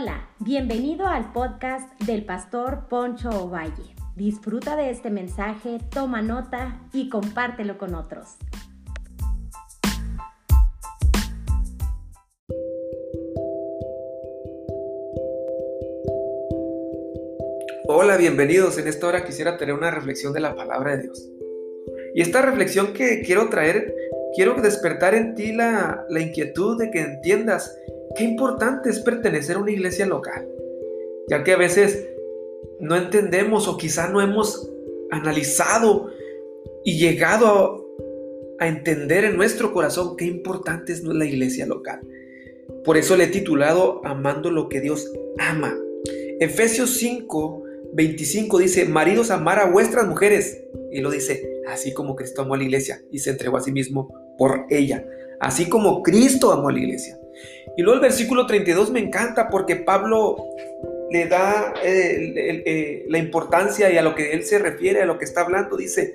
Hola, 0.00 0.28
bienvenido 0.38 1.08
al 1.08 1.32
podcast 1.32 2.00
del 2.04 2.24
pastor 2.24 2.86
Poncho 2.88 3.30
Ovalle. 3.30 3.96
Disfruta 4.14 4.76
de 4.76 4.90
este 4.90 5.10
mensaje, 5.10 5.78
toma 5.90 6.22
nota 6.22 6.80
y 6.92 7.08
compártelo 7.08 7.78
con 7.78 7.96
otros. 7.96 8.36
Hola, 17.88 18.16
bienvenidos. 18.18 18.78
En 18.78 18.86
esta 18.86 19.08
hora 19.08 19.24
quisiera 19.24 19.56
tener 19.56 19.74
una 19.74 19.90
reflexión 19.90 20.32
de 20.32 20.38
la 20.38 20.54
palabra 20.54 20.96
de 20.96 21.02
Dios. 21.02 21.28
Y 22.14 22.22
esta 22.22 22.40
reflexión 22.42 22.92
que 22.92 23.22
quiero 23.22 23.48
traer, 23.48 23.92
quiero 24.36 24.54
despertar 24.62 25.16
en 25.16 25.34
ti 25.34 25.52
la, 25.52 26.04
la 26.08 26.20
inquietud 26.20 26.78
de 26.78 26.92
que 26.92 27.00
entiendas 27.00 27.76
qué 28.16 28.24
importante 28.24 28.90
es 28.90 29.00
pertenecer 29.00 29.56
a 29.56 29.60
una 29.60 29.70
iglesia 29.70 30.06
local, 30.06 30.48
ya 31.28 31.44
que 31.44 31.52
a 31.52 31.56
veces 31.56 32.08
no 32.80 32.96
entendemos 32.96 33.68
o 33.68 33.76
quizá 33.76 34.08
no 34.08 34.20
hemos 34.20 34.70
analizado 35.10 36.10
y 36.84 36.98
llegado 36.98 37.86
a, 38.58 38.66
entender 38.66 39.24
en 39.24 39.36
nuestro 39.36 39.72
corazón 39.72 40.16
qué 40.16 40.24
importante 40.24 40.92
es 40.92 41.04
la 41.04 41.24
iglesia 41.24 41.64
local. 41.66 42.00
Por 42.84 42.96
eso 42.96 43.16
le 43.16 43.24
he 43.24 43.28
titulado 43.28 44.00
Amando 44.04 44.50
lo 44.50 44.68
que 44.68 44.80
Dios 44.80 45.12
ama. 45.38 45.76
Efesios 46.40 46.90
5, 46.94 47.62
25 47.92 48.58
dice, 48.58 48.84
maridos, 48.84 49.30
amar 49.30 49.60
a 49.60 49.70
vuestras 49.70 50.06
mujeres. 50.06 50.64
Y 50.90 51.00
lo 51.00 51.10
dice, 51.10 51.48
así 51.68 51.92
como 51.92 52.16
Cristo 52.16 52.42
amó 52.42 52.54
a 52.54 52.58
la 52.58 52.64
iglesia 52.64 53.00
y 53.12 53.20
se 53.20 53.30
entregó 53.30 53.56
a 53.56 53.60
sí 53.60 53.70
mismo 53.70 54.12
por 54.36 54.66
ella. 54.70 55.06
Así 55.40 55.68
como 55.68 56.02
Cristo 56.02 56.52
amó 56.52 56.68
a 56.68 56.72
la 56.72 56.78
iglesia. 56.80 57.18
Y 57.76 57.82
luego 57.82 57.96
el 57.96 58.02
versículo 58.02 58.46
32 58.46 58.90
me 58.90 59.00
encanta 59.00 59.48
porque 59.48 59.76
Pablo 59.76 60.36
le 61.10 61.26
da 61.26 61.74
eh, 61.82 62.62
eh, 62.66 63.04
la 63.08 63.18
importancia 63.18 63.90
y 63.90 63.96
a 63.96 64.02
lo 64.02 64.14
que 64.14 64.32
él 64.32 64.44
se 64.44 64.58
refiere, 64.58 65.02
a 65.02 65.06
lo 65.06 65.18
que 65.18 65.24
está 65.24 65.42
hablando. 65.42 65.76
Dice, 65.76 66.14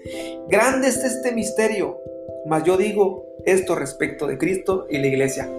grande 0.49 0.89
es 0.89 0.97
este 0.97 1.31
misterio, 1.31 1.99
mas 2.45 2.63
yo 2.63 2.77
digo 2.77 3.25
esto 3.45 3.75
respecto 3.75 4.27
de 4.27 4.37
Cristo 4.37 4.87
y 4.89 4.97
la 4.99 5.07
iglesia. 5.07 5.49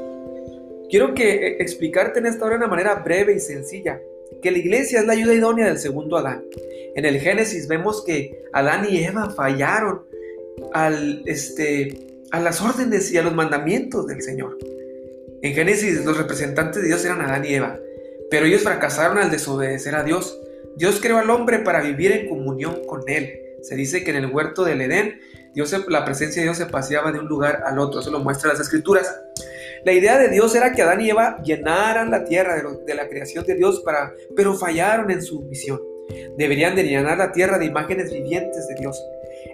Quiero 0.88 1.14
que 1.14 1.34
eh, 1.34 1.56
explicarte 1.60 2.18
en 2.18 2.26
esta 2.26 2.44
hora 2.44 2.56
de 2.56 2.64
una 2.64 2.68
manera 2.68 2.96
breve 2.96 3.34
y 3.34 3.40
sencilla 3.40 4.00
que 4.42 4.50
la 4.50 4.58
iglesia 4.58 5.00
es 5.00 5.06
la 5.06 5.14
ayuda 5.14 5.34
idónea 5.34 5.66
del 5.66 5.78
segundo 5.78 6.16
Adán. 6.16 6.44
En 6.94 7.04
el 7.04 7.18
Génesis 7.18 7.66
vemos 7.66 8.04
que 8.04 8.44
Adán 8.52 8.86
y 8.88 9.02
Eva 9.02 9.30
fallaron 9.30 10.02
al, 10.72 11.22
este, 11.26 11.96
a 12.30 12.40
las 12.40 12.60
órdenes 12.60 13.10
y 13.12 13.18
a 13.18 13.22
los 13.22 13.34
mandamientos 13.34 14.06
del 14.06 14.22
Señor. 14.22 14.58
En 15.44 15.52
Génesis 15.52 16.02
los 16.06 16.16
representantes 16.16 16.80
de 16.80 16.88
Dios 16.88 17.04
eran 17.04 17.20
Adán 17.20 17.44
y 17.44 17.52
Eva, 17.52 17.78
pero 18.30 18.46
ellos 18.46 18.62
fracasaron 18.62 19.18
al 19.18 19.30
desobedecer 19.30 19.94
a 19.94 20.02
Dios. 20.02 20.40
Dios 20.74 21.00
creó 21.02 21.18
al 21.18 21.28
hombre 21.28 21.58
para 21.58 21.82
vivir 21.82 22.12
en 22.12 22.30
comunión 22.30 22.80
con 22.86 23.02
él. 23.08 23.40
Se 23.60 23.76
dice 23.76 24.02
que 24.02 24.10
en 24.12 24.16
el 24.16 24.32
huerto 24.32 24.64
del 24.64 24.80
Edén, 24.80 25.20
Dios, 25.52 25.76
la 25.88 26.06
presencia 26.06 26.40
de 26.40 26.46
Dios 26.46 26.56
se 26.56 26.64
paseaba 26.64 27.12
de 27.12 27.18
un 27.18 27.26
lugar 27.26 27.62
al 27.66 27.78
otro, 27.78 28.00
eso 28.00 28.10
lo 28.10 28.20
muestra 28.20 28.52
las 28.52 28.60
escrituras. 28.60 29.20
La 29.84 29.92
idea 29.92 30.16
de 30.16 30.30
Dios 30.30 30.54
era 30.54 30.72
que 30.72 30.80
Adán 30.80 31.02
y 31.02 31.10
Eva 31.10 31.36
llenaran 31.42 32.10
la 32.10 32.24
tierra 32.24 32.56
de, 32.56 32.94
la 32.94 33.06
creación 33.10 33.44
de 33.44 33.54
Dios, 33.54 33.82
para, 33.84 34.14
pero 34.34 34.54
fallaron 34.54 35.10
en 35.10 35.20
su 35.20 35.42
misión. 35.42 35.78
Deberían 36.38 36.74
de 36.74 36.84
llenar 36.84 37.18
la 37.18 37.32
tierra 37.32 37.58
de 37.58 37.66
imágenes 37.66 38.10
vivientes 38.10 38.66
de 38.66 38.76
Dios. 38.76 38.98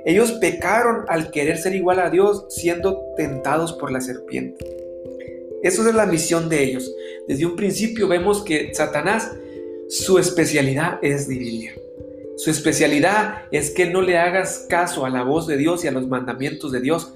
Ellos 0.04 0.30
pecaron 0.34 1.04
al 1.08 1.32
querer 1.32 1.58
ser 1.58 1.74
igual 1.74 1.98
a 1.98 2.10
Dios, 2.10 2.46
siendo 2.48 3.12
tentados 3.16 3.72
por 3.72 3.90
la 3.90 4.00
serpiente. 4.00 4.89
Eso 5.62 5.86
es 5.88 5.94
la 5.94 6.06
misión 6.06 6.48
de 6.48 6.64
ellos. 6.64 6.94
Desde 7.28 7.46
un 7.46 7.56
principio 7.56 8.08
vemos 8.08 8.42
que 8.42 8.72
Satanás, 8.74 9.30
su 9.88 10.18
especialidad 10.18 10.98
es 11.02 11.28
dividir. 11.28 11.72
Su 12.36 12.50
especialidad 12.50 13.42
es 13.50 13.70
que 13.70 13.86
no 13.86 14.00
le 14.00 14.16
hagas 14.16 14.66
caso 14.68 15.04
a 15.04 15.10
la 15.10 15.22
voz 15.22 15.46
de 15.46 15.58
Dios 15.58 15.84
y 15.84 15.88
a 15.88 15.92
los 15.92 16.08
mandamientos 16.08 16.72
de 16.72 16.80
Dios 16.80 17.12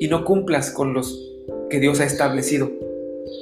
y 0.00 0.08
no 0.08 0.24
cumplas 0.24 0.70
con 0.70 0.94
los 0.94 1.22
que 1.68 1.80
Dios 1.80 2.00
ha 2.00 2.04
establecido. 2.04 2.70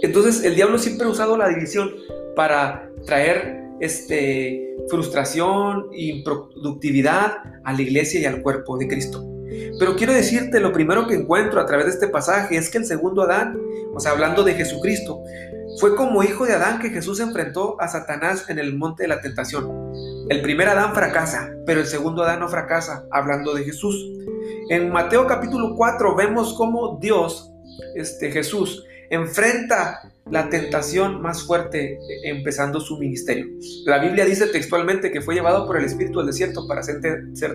Entonces 0.03 0.43
el 0.45 0.57
diablo 0.57 0.79
siempre 0.79 1.07
ha 1.07 1.11
usado 1.11 1.37
la 1.37 1.49
división 1.49 1.95
para 2.35 2.91
traer 3.05 3.63
este, 3.81 4.75
frustración, 4.89 5.87
improductividad 5.93 7.35
a 7.63 7.73
la 7.73 7.83
iglesia 7.83 8.21
y 8.21 8.25
al 8.25 8.43
cuerpo 8.43 8.77
de 8.77 8.89
Cristo. 8.89 9.36
Pero 9.79 9.97
quiero 9.97 10.13
decirte, 10.13 10.61
lo 10.61 10.73
primero 10.73 11.07
que 11.07 11.15
encuentro 11.15 11.61
a 11.61 11.67
través 11.67 11.87
de 11.87 11.93
este 11.93 12.09
pasaje 12.09 12.57
es 12.57 12.71
que 12.71 12.79
el 12.79 12.87
segundo 12.87 13.23
Adán, 13.23 13.59
o 13.95 14.01
sea, 14.01 14.13
hablando 14.13 14.43
de 14.43 14.55
Jesucristo, 14.55 15.23
fue 15.79 15.95
como 15.95 16.23
hijo 16.23 16.47
de 16.47 16.55
Adán 16.55 16.79
que 16.81 16.91
Jesús 16.91 17.21
enfrentó 17.21 17.81
a 17.81 17.89
Satanás 17.89 18.49
en 18.49 18.59
el 18.59 18.77
monte 18.77 19.03
de 19.03 19.09
la 19.09 19.21
tentación. 19.21 19.93
El 20.29 20.41
primer 20.41 20.69
Adán 20.69 20.95
fracasa, 20.95 21.51
pero 21.67 21.81
el 21.81 21.87
segundo 21.87 22.23
Adán 22.23 22.41
no 22.41 22.49
fracasa, 22.49 23.05
hablando 23.11 23.55
de 23.55 23.65
Jesús. 23.65 23.95
En 24.71 24.91
Mateo 24.91 25.27
capítulo 25.27 25.75
4 25.77 26.17
vemos 26.17 26.55
cómo 26.55 26.99
Dios, 27.01 27.53
este 27.95 28.31
Jesús, 28.31 28.85
enfrenta 29.11 30.01
la 30.31 30.49
tentación 30.49 31.21
más 31.23 31.45
fuerte 31.45 31.99
empezando 32.25 32.81
su 32.81 32.99
ministerio. 32.99 33.47
La 33.85 33.99
Biblia 33.99 34.25
dice 34.25 34.47
textualmente 34.49 35.13
que 35.13 35.21
fue 35.21 35.35
llevado 35.35 35.67
por 35.67 35.77
el 35.77 35.85
Espíritu 35.85 36.21
al 36.21 36.27
desierto 36.27 36.67
para 36.67 36.83
ser, 36.83 37.01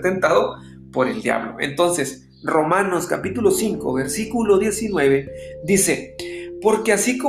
tentado 0.02 0.56
por 0.92 1.08
el 1.08 1.22
diablo. 1.22 1.58
Entonces, 1.60 2.28
Romanos 2.44 3.06
capítulo 3.08 3.52
5, 3.52 3.94
versículo 3.94 4.58
19 4.58 5.32
dice, 5.64 6.16
porque 6.62 6.92
así 6.92 7.20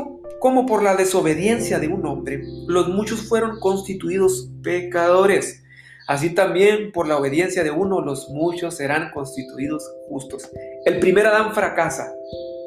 como 0.40 0.66
por 0.66 0.82
la 0.82 0.96
desobediencia 0.96 1.78
de 1.78 1.88
un 1.88 2.06
hombre, 2.06 2.42
los 2.66 2.88
muchos 2.88 3.28
fueron 3.28 3.60
constituidos 3.60 4.50
pecadores, 4.62 5.62
así 6.08 6.30
también 6.30 6.92
por 6.92 7.06
la 7.06 7.18
obediencia 7.18 7.62
de 7.62 7.70
uno, 7.70 8.00
los 8.00 8.28
muchos 8.30 8.76
serán 8.76 9.10
constituidos 9.12 9.88
justos. 10.08 10.50
El 10.84 10.98
primer 10.98 11.26
Adán 11.26 11.54
fracasa, 11.54 12.12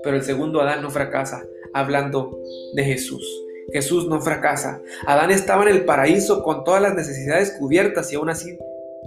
pero 0.04 0.16
el 0.16 0.24
segundo 0.24 0.62
Adán 0.62 0.82
no 0.82 0.92
fracasa, 0.92 1.44
hablando 1.74 2.38
de 2.76 2.84
Jesús. 2.84 3.26
Jesús 3.74 4.08
no 4.08 4.22
fracasa. 4.22 4.80
Adán 5.08 5.32
estaba 5.32 5.64
en 5.64 5.70
el 5.70 5.86
paraíso 5.86 6.44
con 6.44 6.64
todas 6.64 6.82
las 6.82 6.94
necesidades 6.94 7.52
cubiertas 7.58 8.12
y 8.14 8.16
aún 8.16 8.30
así 8.30 8.58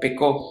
pecó. 0.01 0.45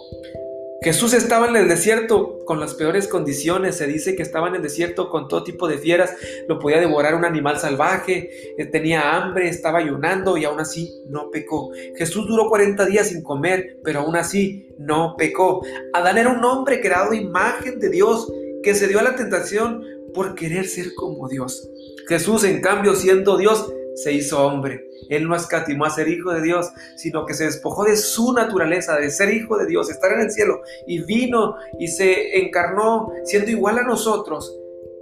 Jesús 0.80 1.12
estaba 1.12 1.48
en 1.48 1.56
el 1.56 1.68
desierto 1.68 2.38
con 2.44 2.60
las 2.60 2.74
peores 2.74 3.08
condiciones, 3.08 3.76
se 3.76 3.88
dice 3.88 4.14
que 4.14 4.22
estaba 4.22 4.46
en 4.46 4.54
el 4.54 4.62
desierto 4.62 5.10
con 5.10 5.26
todo 5.26 5.42
tipo 5.42 5.66
de 5.66 5.76
fieras, 5.78 6.14
lo 6.46 6.60
podía 6.60 6.78
devorar 6.78 7.16
un 7.16 7.24
animal 7.24 7.58
salvaje, 7.58 8.30
eh, 8.56 8.66
tenía 8.66 9.16
hambre, 9.16 9.48
estaba 9.48 9.80
ayunando 9.80 10.36
y 10.36 10.44
aún 10.44 10.60
así 10.60 10.94
no 11.08 11.30
pecó. 11.30 11.72
Jesús 11.96 12.28
duró 12.28 12.48
40 12.48 12.86
días 12.86 13.08
sin 13.08 13.22
comer, 13.22 13.78
pero 13.82 14.00
aún 14.00 14.14
así 14.14 14.68
no 14.78 15.16
pecó. 15.18 15.64
Adán 15.92 16.16
era 16.16 16.30
un 16.30 16.44
hombre 16.44 16.80
creado 16.80 17.12
imagen 17.12 17.80
de 17.80 17.90
Dios 17.90 18.32
que 18.62 18.74
se 18.74 18.86
dio 18.86 19.00
a 19.00 19.02
la 19.02 19.16
tentación 19.16 19.82
por 20.14 20.36
querer 20.36 20.66
ser 20.66 20.94
como 20.94 21.28
Dios. 21.28 21.68
Jesús, 22.06 22.44
en 22.44 22.60
cambio, 22.60 22.94
siendo 22.94 23.36
Dios, 23.36 23.72
se 23.96 24.12
hizo 24.12 24.46
hombre. 24.46 24.87
Él 25.08 25.28
no 25.28 25.36
escatimó 25.36 25.84
a 25.84 25.90
ser 25.90 26.08
hijo 26.08 26.32
de 26.32 26.42
Dios, 26.42 26.70
sino 26.96 27.24
que 27.26 27.34
se 27.34 27.44
despojó 27.44 27.84
de 27.84 27.96
su 27.96 28.32
naturaleza, 28.32 28.96
de 28.96 29.10
ser 29.10 29.32
hijo 29.32 29.56
de 29.56 29.66
Dios, 29.66 29.90
estar 29.90 30.12
en 30.12 30.20
el 30.20 30.30
cielo, 30.30 30.62
y 30.86 31.02
vino 31.04 31.56
y 31.78 31.88
se 31.88 32.38
encarnó 32.38 33.12
siendo 33.24 33.50
igual 33.50 33.78
a 33.78 33.82
nosotros, 33.82 34.54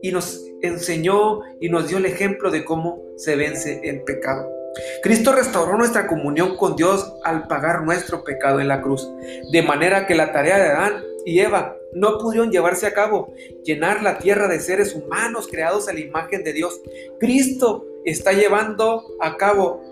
y 0.03 0.13
nos 0.13 0.43
enseñó 0.63 1.41
y 1.61 1.69
nos 1.69 1.89
dio 1.89 1.99
el 1.99 2.07
ejemplo 2.07 2.51
de 2.51 2.65
cómo 2.65 3.03
se 3.17 3.37
vence 3.37 3.81
el 3.85 4.03
pecado. 4.03 4.49
Cristo 5.03 5.33
restauró 5.33 5.77
nuestra 5.79 6.07
comunión 6.07 6.57
con 6.57 6.77
Dios 6.77 7.13
al 7.25 7.47
pagar 7.47 7.83
nuestro 7.83 8.25
pecado 8.25 8.61
en 8.61 8.69
la 8.69 8.83
cruz, 8.83 9.09
de 9.51 9.63
manera 9.63 10.07
que 10.07 10.15
la 10.15 10.33
tarea 10.33 10.59
de 10.59 10.69
Adán 10.69 11.03
y 11.25 11.41
Eva 11.41 11.77
no 11.93 12.19
pudieron 12.19 12.51
llevarse 12.51 12.87
a 12.87 12.93
cabo, 12.93 13.33
llenar 13.65 14.03
la 14.03 14.19
tierra 14.19 14.49
de 14.49 14.61
seres 14.61 14.95
humanos 14.95 15.49
creados 15.51 15.89
a 15.89 15.93
la 15.93 16.01
imagen 16.01 16.45
de 16.45 16.53
Dios. 16.53 16.81
Cristo 17.19 17.87
está 18.07 18.33
llevando 18.33 19.05
a 19.21 19.37
cabo 19.37 19.83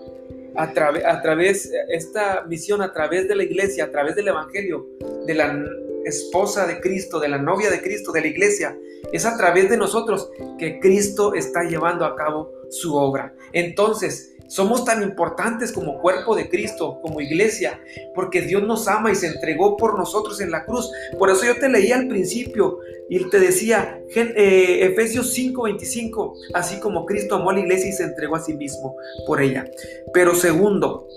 a, 0.55 0.63
a 0.63 1.21
través 1.21 1.71
esta 1.89 2.45
misión 2.47 2.81
a 2.81 2.93
través 2.93 3.27
de 3.27 3.35
la 3.35 3.43
iglesia, 3.43 3.85
a 3.85 3.91
través 3.91 4.15
del 4.15 4.29
evangelio, 4.29 4.87
de 5.27 5.33
la 5.33 5.63
esposa 6.05 6.65
de 6.65 6.79
Cristo, 6.79 7.19
de 7.19 7.27
la 7.27 7.37
novia 7.37 7.69
de 7.69 7.81
Cristo, 7.81 8.11
de 8.11 8.21
la 8.21 8.27
iglesia. 8.27 8.77
Es 9.11 9.25
a 9.25 9.37
través 9.37 9.69
de 9.69 9.77
nosotros 9.77 10.31
que 10.57 10.79
Cristo 10.79 11.33
está 11.33 11.63
llevando 11.63 12.05
a 12.05 12.15
cabo 12.15 12.51
su 12.69 12.95
obra. 12.95 13.35
Entonces, 13.53 14.34
somos 14.47 14.85
tan 14.85 15.01
importantes 15.03 15.71
como 15.71 16.01
cuerpo 16.01 16.35
de 16.35 16.49
Cristo, 16.49 16.99
como 17.01 17.21
iglesia, 17.21 17.79
porque 18.13 18.41
Dios 18.41 18.63
nos 18.63 18.87
ama 18.87 19.11
y 19.11 19.15
se 19.15 19.27
entregó 19.27 19.77
por 19.77 19.97
nosotros 19.97 20.39
en 20.41 20.51
la 20.51 20.65
cruz. 20.65 20.91
Por 21.17 21.29
eso 21.29 21.45
yo 21.45 21.55
te 21.57 21.69
leía 21.69 21.97
al 21.97 22.07
principio 22.07 22.79
y 23.09 23.29
te 23.29 23.39
decía, 23.39 24.01
eh, 24.15 24.79
Efesios 24.81 25.33
5:25, 25.33 26.33
así 26.53 26.79
como 26.79 27.05
Cristo 27.05 27.35
amó 27.35 27.51
a 27.51 27.53
la 27.53 27.59
iglesia 27.59 27.89
y 27.89 27.93
se 27.93 28.03
entregó 28.03 28.35
a 28.35 28.43
sí 28.43 28.53
mismo 28.53 28.95
por 29.27 29.41
ella. 29.41 29.69
Pero 30.13 30.33
segundo, 30.33 31.07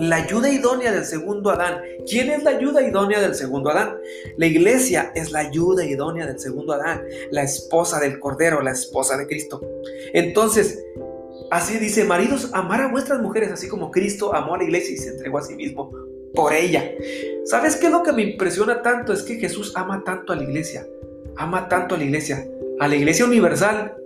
la 0.00 0.16
ayuda 0.16 0.50
idónea 0.50 0.92
del 0.92 1.04
segundo 1.04 1.50
Adán. 1.50 1.82
¿Quién 2.08 2.30
es 2.30 2.42
la 2.42 2.50
ayuda 2.50 2.82
idónea 2.82 3.20
del 3.20 3.34
segundo 3.34 3.70
Adán? 3.70 3.98
La 4.38 4.46
iglesia 4.46 5.12
es 5.14 5.30
la 5.30 5.40
ayuda 5.40 5.84
idónea 5.84 6.26
del 6.26 6.38
segundo 6.38 6.72
Adán, 6.72 7.04
la 7.30 7.42
esposa 7.42 8.00
del 8.00 8.18
Cordero, 8.18 8.62
la 8.62 8.72
esposa 8.72 9.16
de 9.16 9.26
Cristo. 9.26 9.60
Entonces, 10.14 10.82
Así 11.50 11.78
dice, 11.78 12.04
maridos, 12.04 12.50
amar 12.52 12.80
a 12.80 12.88
vuestras 12.88 13.20
mujeres, 13.20 13.50
así 13.50 13.68
como 13.68 13.90
Cristo 13.90 14.34
amó 14.34 14.54
a 14.54 14.58
la 14.58 14.64
iglesia 14.64 14.94
y 14.94 14.98
se 14.98 15.10
entregó 15.10 15.38
a 15.38 15.42
sí 15.42 15.56
mismo 15.56 15.90
por 16.34 16.52
ella. 16.52 16.92
¿Sabes 17.44 17.76
qué 17.76 17.86
es 17.86 17.92
lo 17.92 18.04
que 18.04 18.12
me 18.12 18.22
impresiona 18.22 18.82
tanto? 18.82 19.12
Es 19.12 19.22
que 19.24 19.36
Jesús 19.36 19.72
ama 19.74 20.04
tanto 20.04 20.32
a 20.32 20.36
la 20.36 20.44
iglesia, 20.44 20.86
ama 21.36 21.68
tanto 21.68 21.96
a 21.96 21.98
la 21.98 22.04
iglesia, 22.04 22.46
a 22.78 22.86
la 22.86 22.94
iglesia 22.94 23.24
universal, 23.24 23.96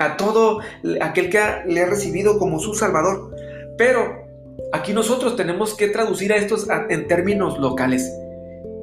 a 0.00 0.16
todo 0.16 0.60
aquel 1.00 1.30
que 1.30 1.38
le 1.66 1.80
ha 1.80 1.86
recibido 1.86 2.38
como 2.38 2.58
su 2.58 2.74
Salvador. 2.74 3.34
Pero 3.78 4.26
aquí 4.72 4.92
nosotros 4.92 5.36
tenemos 5.36 5.74
que 5.74 5.88
traducir 5.88 6.32
a 6.32 6.36
estos 6.36 6.66
en 6.88 7.06
términos 7.06 7.58
locales. 7.60 8.10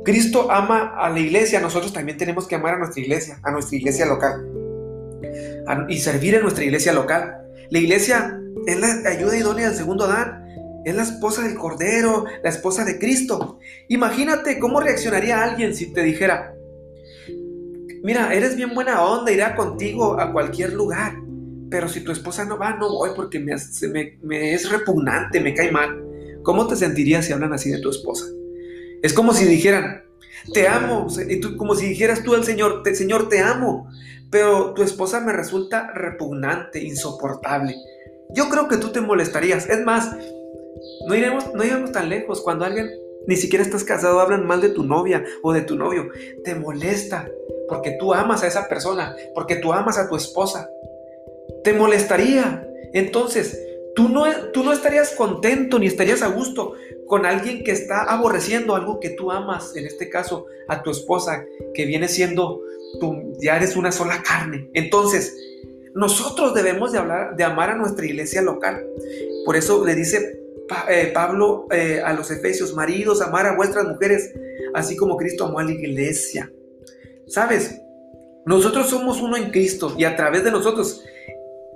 Cristo 0.06 0.50
ama 0.50 0.96
a 0.98 1.10
la 1.10 1.20
iglesia, 1.20 1.60
nosotros 1.60 1.94
también 1.94 2.18
tenemos 2.18 2.48
que 2.48 2.56
amar 2.56 2.76
a 2.76 2.80
nuestra 2.80 3.02
iglesia, 3.02 3.40
a 3.44 3.52
nuestra 3.52 3.78
iglesia 3.78 4.06
local. 4.06 4.51
Y 5.90 5.98
servir 6.00 6.36
en 6.36 6.44
nuestra 6.44 6.64
iglesia 6.64 6.94
local. 6.94 7.38
La 7.70 7.80
iglesia 7.80 8.40
es 8.66 8.80
la 8.80 9.10
ayuda 9.10 9.38
idónea 9.38 9.68
del 9.68 9.78
segundo 9.78 10.06
Adán. 10.06 10.46
Es 10.84 10.96
la 10.96 11.04
esposa 11.04 11.44
del 11.44 11.56
Cordero, 11.56 12.26
la 12.44 12.50
esposa 12.50 12.84
de 12.84 12.98
Cristo. 12.98 13.60
Imagínate 13.88 14.60
cómo 14.60 14.80
reaccionaría 14.80 15.44
alguien 15.44 15.76
si 15.76 15.94
te 15.94 16.02
dijera, 16.02 16.56
mira, 18.04 18.34
eres 18.34 18.56
bien 18.56 18.74
buena 18.74 19.04
onda, 19.04 19.32
irá 19.32 19.56
contigo 19.56 20.20
a 20.20 20.32
cualquier 20.32 20.74
lugar, 20.74 21.14
pero 21.70 21.88
si 21.88 22.02
tu 22.02 22.12
esposa 22.12 22.46
no 22.46 22.58
va, 22.58 22.76
no 22.76 22.90
voy 22.90 23.12
porque 23.16 23.40
me, 23.40 23.54
es 23.54 24.70
repugnante, 24.72 25.40
me 25.40 25.54
cae 25.54 25.72
mal. 25.72 26.04
¿Cómo 26.44 26.68
te 26.68 26.76
sentirías 26.76 27.26
si 27.26 27.34
hablan 27.34 27.54
así 27.54 27.70
de 27.70 27.80
tu 27.80 27.90
esposa? 27.90 28.26
Es 29.04 29.14
como 29.14 29.34
si 29.34 29.46
dijeran, 29.46 30.04
te 30.54 30.68
amo, 30.68 31.08
y 31.28 31.40
tú, 31.40 31.58
como 31.58 31.76
si 31.76 31.88
dijeras 31.88 32.24
tú 32.24 32.34
al 32.34 32.44
Señor, 32.44 32.84
Señor, 32.94 33.30
te 33.30 33.40
amo, 33.40 33.90
pero 34.30 34.74
tu 34.74 34.84
esposa 34.84 35.20
me 35.20 35.34
resulta 35.34 35.92
repugnante, 35.94 36.82
insoportable. 36.82 37.76
Yo 38.34 38.50
creo 38.50 38.68
que 38.68 38.78
tú 38.78 38.90
te 38.90 39.02
molestarías. 39.02 39.70
Es 39.70 39.84
más, 39.84 40.16
no 41.08 41.16
iremos, 41.16 41.54
no 41.54 41.64
iremos 41.64 41.92
tan 41.92 42.10
lejos. 42.10 42.42
Cuando 42.42 42.66
alguien, 42.66 42.90
ni 43.28 43.36
siquiera 43.36 43.64
estás 43.64 43.84
casado, 43.84 44.20
hablan 44.20 44.48
mal 44.48 44.62
de 44.62 44.70
tu 44.70 44.84
novia 44.84 45.24
o 45.44 45.52
de 45.54 45.62
tu 45.62 45.76
novio, 45.76 46.10
te 46.44 46.56
molesta 46.56 47.28
porque 47.68 47.96
tú 47.98 48.14
amas 48.14 48.44
a 48.44 48.48
esa 48.48 48.68
persona, 48.68 49.16
porque 49.34 49.56
tú 49.56 49.72
amas 49.72 49.98
a 49.98 50.10
tu 50.10 50.18
esposa. 50.18 50.70
Te 51.64 51.72
molestaría. 51.72 52.68
Entonces, 52.94 53.58
tú 53.96 54.10
no, 54.10 54.26
tú 54.52 54.64
no 54.64 54.74
estarías 54.74 55.12
contento 55.12 55.80
ni 55.80 55.88
estarías 55.88 56.22
a 56.22 56.28
gusto 56.28 56.74
con 57.12 57.26
alguien 57.26 57.66
que 57.66 57.74
está 57.74 58.04
aborreciendo 58.04 58.74
algo 58.74 59.02
que 59.02 59.10
tú 59.10 59.34
amas, 59.34 59.76
en 59.76 59.86
este 59.86 60.08
caso 60.08 60.46
a 60.70 60.82
tu 60.82 60.92
esposa, 60.92 61.44
que 61.74 61.86
viene 61.86 62.08
siendo, 62.08 62.62
tú 63.02 63.34
ya 63.38 63.58
eres 63.58 63.76
una 63.76 63.92
sola 63.92 64.24
carne. 64.24 64.70
Entonces, 64.74 65.36
nosotros 65.94 66.54
debemos 66.54 66.94
de, 66.94 67.00
hablar, 67.00 67.36
de 67.36 67.44
amar 67.44 67.72
a 67.72 67.76
nuestra 67.76 68.06
iglesia 68.06 68.42
local. 68.42 68.88
Por 69.46 69.58
eso 69.58 69.86
le 69.86 69.94
dice 69.94 70.40
eh, 70.88 71.12
Pablo 71.14 71.68
eh, 71.70 72.02
a 72.02 72.14
los 72.14 72.32
efesios, 72.32 72.74
maridos, 72.76 73.22
amar 73.22 73.46
a 73.46 73.58
vuestras 73.58 73.86
mujeres, 73.90 74.32
así 74.74 74.96
como 74.96 75.18
Cristo 75.18 75.44
amó 75.44 75.60
a 75.60 75.66
la 75.66 75.72
iglesia. 75.72 76.50
¿Sabes? 77.28 77.82
Nosotros 78.46 78.90
somos 78.90 79.22
uno 79.22 79.36
en 79.36 79.52
Cristo 79.52 79.96
y 79.98 80.06
a 80.06 80.16
través 80.16 80.46
de 80.46 80.52
nosotros 80.52 81.04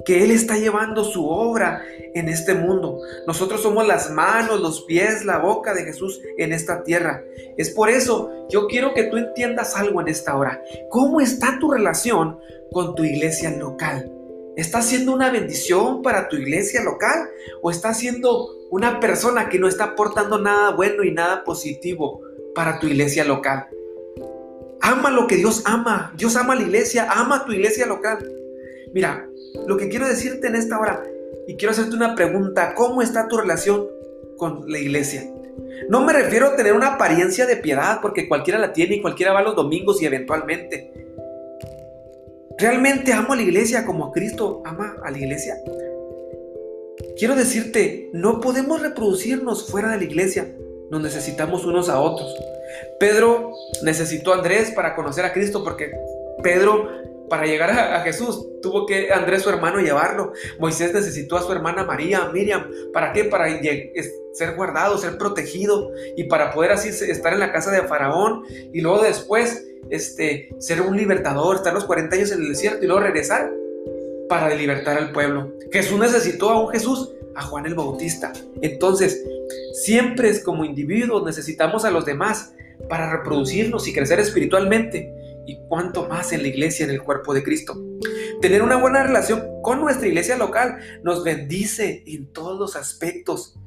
que 0.03 0.23
Él 0.23 0.31
está 0.31 0.57
llevando 0.57 1.03
su 1.03 1.27
obra 1.27 1.83
en 2.13 2.29
este 2.29 2.53
mundo. 2.53 2.99
Nosotros 3.27 3.61
somos 3.61 3.85
las 3.87 4.11
manos, 4.11 4.61
los 4.61 4.83
pies, 4.83 5.25
la 5.25 5.37
boca 5.39 5.73
de 5.73 5.83
Jesús 5.83 6.21
en 6.37 6.53
esta 6.53 6.83
tierra. 6.83 7.23
Es 7.57 7.69
por 7.69 7.89
eso 7.89 8.31
yo 8.49 8.67
quiero 8.67 8.93
que 8.93 9.05
tú 9.05 9.17
entiendas 9.17 9.75
algo 9.75 10.01
en 10.01 10.07
esta 10.07 10.35
hora. 10.35 10.61
¿Cómo 10.89 11.21
está 11.21 11.57
tu 11.59 11.71
relación 11.71 12.39
con 12.71 12.95
tu 12.95 13.03
iglesia 13.03 13.51
local? 13.51 14.11
¿Está 14.55 14.81
siendo 14.81 15.13
una 15.13 15.31
bendición 15.31 16.01
para 16.01 16.29
tu 16.29 16.37
iglesia 16.37 16.81
local 16.81 17.29
o 17.61 17.71
está 17.71 17.93
siendo 17.93 18.47
una 18.71 18.99
persona 19.01 19.49
que 19.49 19.59
no 19.59 19.67
está 19.67 19.83
aportando 19.83 20.39
nada 20.39 20.71
bueno 20.71 21.03
y 21.03 21.11
nada 21.11 21.43
positivo 21.43 22.21
para 22.53 22.79
tu 22.79 22.87
iglesia 22.87 23.25
local? 23.25 23.67
Ama 24.79 25.09
lo 25.09 25.27
que 25.27 25.35
Dios 25.35 25.63
ama. 25.65 26.13
Dios 26.15 26.35
ama 26.37 26.55
la 26.55 26.61
iglesia, 26.61 27.07
ama 27.11 27.43
tu 27.45 27.51
iglesia 27.51 27.85
local. 27.85 28.19
Mira, 28.93 29.27
lo 29.67 29.77
que 29.77 29.89
quiero 29.89 30.07
decirte 30.07 30.47
en 30.47 30.55
esta 30.55 30.79
hora 30.79 31.03
y 31.47 31.55
quiero 31.55 31.71
hacerte 31.71 31.95
una 31.95 32.15
pregunta, 32.15 32.73
¿cómo 32.75 33.01
está 33.01 33.27
tu 33.27 33.37
relación 33.37 33.87
con 34.37 34.69
la 34.69 34.79
iglesia? 34.79 35.29
No 35.89 36.03
me 36.03 36.13
refiero 36.13 36.47
a 36.47 36.55
tener 36.55 36.73
una 36.73 36.95
apariencia 36.95 37.45
de 37.45 37.57
piedad, 37.57 37.99
porque 38.01 38.27
cualquiera 38.27 38.59
la 38.59 38.73
tiene 38.73 38.95
y 38.95 39.01
cualquiera 39.01 39.33
va 39.33 39.41
los 39.41 39.55
domingos 39.55 40.01
y 40.01 40.05
eventualmente. 40.05 40.91
¿Realmente 42.57 43.13
amo 43.13 43.33
a 43.33 43.35
la 43.35 43.41
iglesia 43.41 43.85
como 43.85 44.11
Cristo 44.11 44.61
ama 44.65 44.95
a 45.03 45.11
la 45.11 45.17
iglesia? 45.17 45.57
Quiero 47.17 47.35
decirte, 47.35 48.09
no 48.13 48.39
podemos 48.39 48.81
reproducirnos 48.81 49.69
fuera 49.69 49.91
de 49.91 49.97
la 49.97 50.03
iglesia, 50.03 50.55
nos 50.89 51.01
necesitamos 51.01 51.65
unos 51.65 51.89
a 51.89 51.99
otros. 51.99 52.35
Pedro 52.99 53.51
necesitó 53.83 54.33
a 54.33 54.37
Andrés 54.37 54.71
para 54.71 54.95
conocer 54.95 55.25
a 55.25 55.33
Cristo 55.33 55.63
porque 55.63 55.91
Pedro 56.43 56.89
para 57.29 57.45
llegar 57.45 57.71
a, 57.71 57.99
Jesús 58.01 58.47
tuvo 58.61 58.85
que 58.85 59.11
Andrés 59.11 59.43
su 59.43 59.49
hermano 59.49 59.79
llevarlo. 59.79 60.33
Moisés 60.59 60.93
necesitó 60.93 61.37
a 61.37 61.41
su 61.41 61.51
hermana 61.51 61.83
María, 61.83 62.29
Miriam. 62.31 62.69
¿Para 62.93 63.13
qué? 63.13 63.25
Para 63.25 63.47
ser 64.33 64.55
guardado, 64.55 64.97
ser 64.97 65.17
protegido 65.17 65.91
y 66.15 66.25
para 66.25 66.51
poder 66.51 66.71
así 66.71 66.89
estar 66.89 67.33
en 67.33 67.39
la 67.39 67.51
casa 67.51 67.71
de 67.71 67.83
Faraón 67.83 68.43
y 68.73 68.81
luego 68.81 69.01
después 69.01 69.65
este, 69.89 70.49
ser 70.59 70.81
un 70.81 70.97
libertador, 70.97 71.57
estar 71.57 71.73
los 71.73 71.85
40 71.85 72.15
años 72.15 72.31
en 72.31 72.41
el 72.41 72.49
desierto 72.49 72.83
y 72.83 72.87
luego 72.87 73.01
regresar 73.01 73.51
para 74.27 74.53
libertar 74.53 74.97
al 74.97 75.11
pueblo. 75.11 75.53
Jesús 75.71 75.99
necesitó 75.99 76.49
a 76.49 76.59
un 76.59 76.69
Jesús, 76.69 77.11
a 77.35 77.43
Juan 77.43 77.65
el 77.65 77.75
Bautista. 77.75 78.33
Entonces, 78.61 79.23
siempre 79.73 80.29
es 80.29 80.43
como 80.43 80.65
individuos 80.65 81.23
necesitamos 81.23 81.85
a 81.85 81.91
los 81.91 82.05
demás 82.05 82.53
para 82.89 83.11
reproducirnos 83.11 83.87
y 83.87 83.93
crecer 83.93 84.19
espiritualmente 84.19 85.14
y 85.47 85.57
cuánto 85.67 86.07
más 86.07 86.31
en 86.33 86.41
la 86.41 86.47
iglesia, 86.47 86.85
en 86.85 86.91
el 86.91 87.01
cuerpo 87.01 87.33
de 87.33 87.43
Cristo. 87.43 87.81
Tener 88.41 88.61
una 88.61 88.77
buena 88.77 89.03
relación 89.03 89.43
con 89.61 89.81
nuestra 89.81 90.07
iglesia 90.07 90.37
local 90.37 90.77
nos 91.03 91.23
bendice 91.23 92.03
en 92.05 92.31
todos 92.31 92.59
los 92.59 92.75
aspectos. 92.75 93.57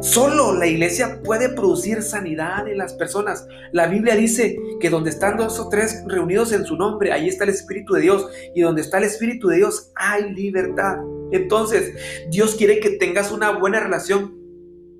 Solo 0.00 0.54
la 0.54 0.66
iglesia 0.66 1.20
puede 1.22 1.48
producir 1.48 2.02
sanidad 2.02 2.68
en 2.68 2.78
las 2.78 2.94
personas. 2.94 3.46
La 3.72 3.86
Biblia 3.86 4.14
dice 4.16 4.56
que 4.80 4.90
donde 4.90 5.10
están 5.10 5.36
dos 5.36 5.58
o 5.58 5.68
tres 5.68 6.02
reunidos 6.06 6.52
en 6.52 6.64
su 6.64 6.76
nombre, 6.76 7.12
ahí 7.12 7.28
está 7.28 7.44
el 7.44 7.50
Espíritu 7.50 7.94
de 7.94 8.02
Dios. 8.02 8.28
Y 8.54 8.62
donde 8.62 8.82
está 8.82 8.98
el 8.98 9.04
Espíritu 9.04 9.48
de 9.48 9.56
Dios 9.56 9.90
hay 9.94 10.32
libertad. 10.32 10.98
Entonces, 11.32 11.94
Dios 12.30 12.54
quiere 12.54 12.80
que 12.80 12.90
tengas 12.90 13.32
una 13.32 13.50
buena 13.58 13.80
relación 13.80 14.36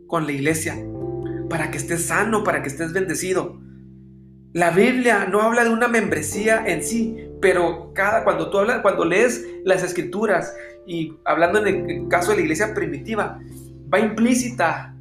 con 0.06 0.26
la 0.26 0.32
iglesia 0.32 0.76
para 1.48 1.70
que 1.70 1.78
estés 1.78 2.06
sano, 2.06 2.44
para 2.44 2.62
que 2.62 2.68
estés 2.68 2.92
bendecido. 2.92 3.60
La 4.58 4.72
Biblia 4.72 5.24
no 5.24 5.40
habla 5.40 5.62
de 5.62 5.70
una 5.70 5.86
membresía 5.86 6.64
en 6.66 6.82
sí, 6.82 7.28
pero 7.40 7.92
cada 7.94 8.24
cuando 8.24 8.50
tú 8.50 8.58
hablas, 8.58 8.80
cuando 8.80 9.04
lees 9.04 9.46
las 9.62 9.84
escrituras 9.84 10.52
y 10.84 11.16
hablando 11.24 11.64
en 11.64 11.88
el 11.88 12.08
caso 12.08 12.32
de 12.32 12.38
la 12.38 12.42
iglesia 12.42 12.74
primitiva, 12.74 13.38
va 13.94 14.00
implícita 14.00 14.96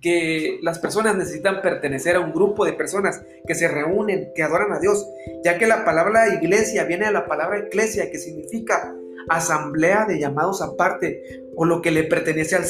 que 0.00 0.58
las 0.62 0.78
personas 0.78 1.16
necesitan 1.16 1.60
pertenecer 1.60 2.16
a 2.16 2.20
un 2.20 2.32
grupo 2.32 2.64
de 2.64 2.72
personas 2.72 3.22
que 3.46 3.54
se 3.54 3.68
reúnen, 3.68 4.30
que 4.34 4.42
adoran 4.42 4.72
a 4.72 4.80
Dios, 4.80 5.06
ya 5.44 5.58
que 5.58 5.66
la 5.66 5.84
palabra 5.84 6.34
iglesia 6.34 6.84
viene 6.84 7.04
de 7.04 7.12
la 7.12 7.26
palabra 7.26 7.58
eclesia, 7.58 8.10
que 8.10 8.16
significa 8.16 8.94
asamblea 9.28 10.06
de 10.06 10.18
llamados 10.18 10.62
aparte 10.62 11.42
o 11.54 11.64
lo 11.64 11.82
que 11.82 11.90
le 11.90 12.04
pertenece 12.04 12.56
al, 12.56 12.64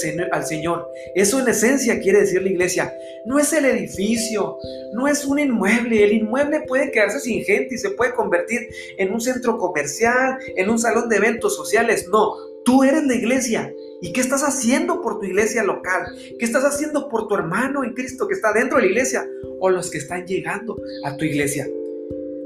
Señor. 0.44 0.88
Eso 1.14 1.40
en 1.40 1.48
esencia 1.48 2.00
quiere 2.00 2.20
decir 2.20 2.42
la 2.42 2.50
iglesia. 2.50 2.92
No 3.26 3.38
es 3.38 3.52
el 3.52 3.64
edificio, 3.64 4.56
no 4.94 5.06
es 5.06 5.24
un 5.24 5.38
inmueble. 5.38 6.04
El 6.04 6.12
inmueble 6.12 6.62
puede 6.66 6.90
quedarse 6.90 7.20
sin 7.20 7.44
gente 7.44 7.74
y 7.74 7.78
se 7.78 7.90
puede 7.90 8.14
convertir 8.14 8.68
en 8.98 9.12
un 9.12 9.20
centro 9.20 9.58
comercial, 9.58 10.38
en 10.56 10.70
un 10.70 10.78
salón 10.78 11.08
de 11.08 11.16
eventos 11.16 11.54
sociales. 11.54 12.08
No, 12.10 12.34
tú 12.64 12.82
eres 12.82 13.04
la 13.04 13.14
iglesia. 13.14 13.72
¿Y 14.00 14.12
qué 14.12 14.20
estás 14.20 14.42
haciendo 14.42 15.00
por 15.00 15.20
tu 15.20 15.26
iglesia 15.26 15.62
local? 15.62 16.06
¿Qué 16.38 16.44
estás 16.44 16.64
haciendo 16.64 17.08
por 17.08 17.28
tu 17.28 17.36
hermano 17.36 17.84
en 17.84 17.94
Cristo 17.94 18.26
que 18.26 18.34
está 18.34 18.52
dentro 18.52 18.78
de 18.78 18.84
la 18.84 18.90
iglesia 18.90 19.24
o 19.60 19.70
los 19.70 19.90
que 19.90 19.98
están 19.98 20.26
llegando 20.26 20.76
a 21.04 21.16
tu 21.16 21.24
iglesia? 21.24 21.68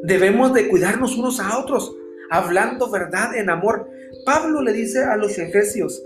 Debemos 0.03 0.53
de 0.53 0.69
cuidarnos 0.69 1.17
unos 1.17 1.41
a 1.41 1.59
otros 1.59 1.97
hablando 2.31 2.91
verdad 2.91 3.37
en 3.37 3.51
amor. 3.51 3.89
Pablo 4.25 4.63
le 4.63 4.73
dice 4.73 5.05
a 5.05 5.17
los 5.17 5.39
Efesios, 5.39 6.03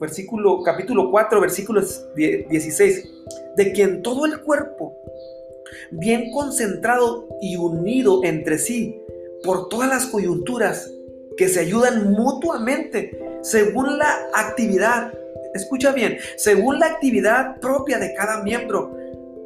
versículo, 0.00 0.62
capítulo 0.62 1.10
4, 1.10 1.40
versículo 1.40 1.82
16, 2.14 3.10
de 3.56 3.72
quien 3.72 4.02
todo 4.02 4.26
el 4.26 4.40
cuerpo, 4.40 4.96
bien 5.90 6.30
concentrado 6.30 7.28
y 7.40 7.56
unido 7.56 8.20
entre 8.24 8.58
sí, 8.58 9.00
por 9.42 9.68
todas 9.68 9.88
las 9.88 10.06
coyunturas 10.06 10.92
que 11.36 11.48
se 11.48 11.60
ayudan 11.60 12.12
mutuamente 12.12 13.38
según 13.42 13.98
la 13.98 14.28
actividad, 14.34 15.12
escucha 15.54 15.92
bien, 15.92 16.18
según 16.36 16.78
la 16.78 16.86
actividad 16.86 17.60
propia 17.60 17.98
de 17.98 18.14
cada 18.14 18.42
miembro, 18.42 18.96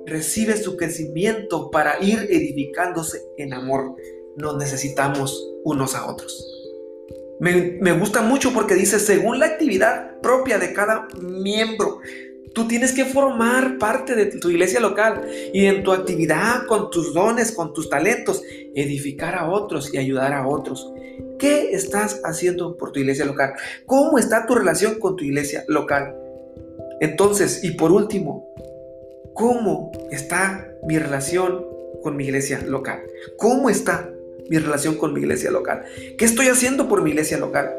recibe 0.07 0.57
su 0.57 0.77
crecimiento 0.77 1.71
para 1.71 2.03
ir 2.03 2.27
edificándose 2.31 3.23
en 3.37 3.53
amor. 3.53 3.95
Nos 4.37 4.57
necesitamos 4.57 5.49
unos 5.65 5.95
a 5.95 6.07
otros. 6.07 6.53
Me, 7.43 7.93
gusta 7.99 8.23
mucho 8.23 8.53
porque 8.53 8.77
dice, 8.77 9.01
según 9.01 9.41
la 9.41 9.47
actividad 9.47 10.21
propia 10.21 10.61
de 10.61 10.73
cada 10.73 11.09
miembro, 11.21 11.99
tú 12.55 12.69
tienes 12.69 12.93
que 12.93 13.05
formar 13.05 13.79
parte 13.79 14.15
de 14.15 14.27
tu 14.27 14.49
iglesia 14.49 14.79
local 14.79 15.29
y 15.53 15.67
en 15.67 15.83
tu 15.83 15.91
actividad, 15.91 16.67
con 16.69 16.91
tus 16.91 17.13
dones, 17.13 17.51
con 17.51 17.75
tus 17.75 17.91
talentos, 17.91 18.45
edificar 18.77 19.35
a 19.35 19.51
otros 19.51 19.93
y 19.93 19.99
ayudar 19.99 20.33
a 20.33 20.47
otros. 20.47 20.93
¿Qué 21.41 21.73
estás 21.73 22.21
haciendo 22.23 22.77
por 22.77 22.93
tu 22.93 23.01
iglesia 23.01 23.25
local? 23.25 23.55
¿Cómo 23.87 24.19
está 24.19 24.47
tu 24.47 24.55
relación 24.55 25.01
con 25.01 25.17
tu 25.17 25.25
iglesia 25.25 25.65
local? 25.67 26.15
Entonces, 27.01 27.65
y 27.65 27.73
por 27.73 27.91
último, 27.91 28.55
¿cómo 29.35 29.91
está 30.13 30.73
mi 30.87 30.97
relación 30.97 31.67
con 32.05 32.17
mi 32.17 32.27
iglesia 32.27 32.61
local? 32.65 33.03
¿Cómo 33.37 33.69
está 33.69 34.09
mi 34.49 34.59
relación 34.59 34.97
con 34.97 35.13
mi 35.13 35.21
iglesia 35.21 35.51
local? 35.51 35.85
¿Qué 36.19 36.25
estoy 36.25 36.49
haciendo 36.49 36.89
por 36.89 37.03
mi 37.03 37.11
iglesia 37.11 37.39
local? 37.39 37.71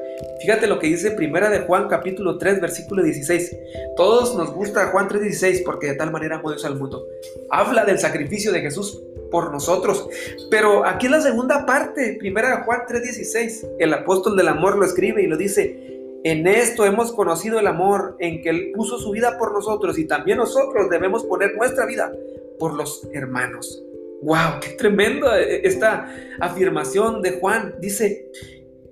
Fíjate 0.42 0.68
lo 0.68 0.80
que 0.80 0.88
dice 0.88 1.12
Primera 1.12 1.50
de 1.50 1.60
Juan 1.60 1.88
capítulo 1.88 2.38
3 2.38 2.62
versículo 2.62 3.04
16. 3.04 3.56
Todos 3.96 4.36
nos 4.36 4.54
gusta 4.54 4.88
Juan 4.88 5.08
3:16 5.08 5.64
porque 5.64 5.88
de 5.88 5.96
tal 5.96 6.12
manera 6.12 6.38
amó 6.38 6.50
Dios 6.50 6.66
al 6.66 6.78
mundo. 6.78 7.06
Habla 7.50 7.86
del 7.86 8.00
sacrificio 8.00 8.52
de 8.52 8.62
Jesús 8.62 9.02
por 9.32 9.52
nosotros. 9.52 10.08
Pero 10.52 10.86
aquí 10.86 11.08
en 11.08 11.14
la 11.14 11.22
segunda 11.22 11.66
parte, 11.66 12.18
Primera 12.20 12.58
de 12.58 12.64
Juan 12.64 12.82
3:16, 12.88 13.68
el 13.80 13.94
apóstol 13.94 14.36
del 14.36 14.48
amor 14.48 14.78
lo 14.78 14.86
escribe 14.86 15.24
y 15.24 15.28
lo 15.28 15.38
dice, 15.38 15.94
en 16.26 16.48
esto 16.48 16.86
hemos 16.86 17.12
conocido 17.12 17.60
el 17.60 17.68
amor, 17.68 18.16
en 18.20 18.42
que 18.42 18.50
Él 18.50 18.72
puso 18.74 18.98
su 18.98 19.12
vida 19.12 19.38
por 19.38 19.52
nosotros 19.52 19.98
y 19.98 20.06
también 20.06 20.38
nosotros 20.38 20.90
debemos 20.90 21.26
poner 21.26 21.56
nuestra 21.56 21.86
vida 21.86 22.14
por 22.60 22.76
los 22.76 23.08
hermanos. 23.12 23.84
¡Wow! 24.24 24.62
¡Qué 24.62 24.70
tremenda 24.78 25.38
esta 25.40 26.08
afirmación 26.40 27.22
de 27.22 27.40
Juan! 27.40 27.76
Dice, 27.82 28.32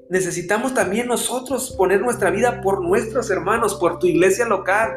necesitamos 0.09 0.73
también 0.73 1.07
nosotros 1.07 1.73
poner 1.77 2.01
nuestra 2.01 2.31
vida 2.31 2.59
por 2.61 2.83
nuestros 2.83 3.29
hermanos, 3.29 3.75
por 3.75 3.97
tu 3.97 4.07
iglesia 4.07 4.45
local. 4.45 4.91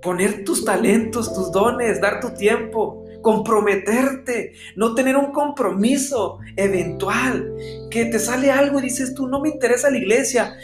Poner 0.00 0.44
tus 0.44 0.64
talentos, 0.64 1.34
tus 1.34 1.50
dones, 1.50 2.00
dar 2.00 2.20
tu 2.20 2.30
tiempo, 2.30 3.04
comprometerte, 3.22 4.52
no 4.76 4.94
tener 4.94 5.16
un 5.16 5.32
compromiso 5.32 6.38
eventual, 6.56 7.54
que 7.90 8.04
te 8.04 8.20
sale 8.20 8.52
algo 8.52 8.78
y 8.78 8.82
dices 8.82 9.14
tú, 9.14 9.26
no 9.26 9.40
me 9.40 9.48
interesa 9.48 9.90
la 9.90 9.98
iglesia, 9.98 10.56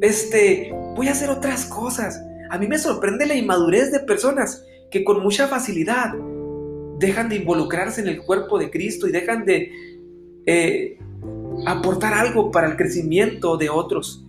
este, 0.00 0.72
voy 0.94 1.08
a 1.08 1.12
hacer 1.12 1.30
otras 1.30 1.64
cosas. 1.66 2.22
A 2.50 2.58
mí 2.58 2.68
me 2.68 2.78
sorprende 2.78 3.26
la 3.26 3.34
inmadurez 3.34 3.90
de 3.90 4.00
personas 4.00 4.64
que 4.90 5.02
con 5.02 5.22
mucha 5.22 5.48
facilidad 5.48 6.12
dejan 6.98 7.28
de 7.28 7.36
involucrarse 7.36 8.00
en 8.00 8.08
el 8.08 8.22
cuerpo 8.22 8.58
de 8.58 8.70
Cristo 8.70 9.08
y 9.08 9.12
dejan 9.12 9.44
de 9.44 9.70
eh, 10.46 10.98
aportar 11.66 12.14
algo 12.14 12.50
para 12.50 12.68
el 12.68 12.76
crecimiento 12.76 13.56
de 13.56 13.70
otros. 13.70 14.24